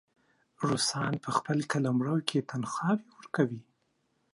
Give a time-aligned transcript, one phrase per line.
[0.67, 3.61] روسان په خپل قلمرو کې تنخواوې ورکوي.